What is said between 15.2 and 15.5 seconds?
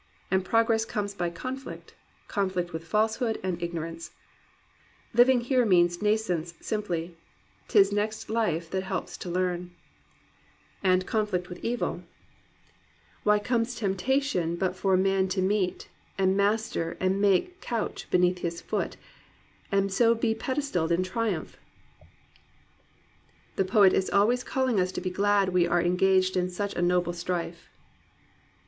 to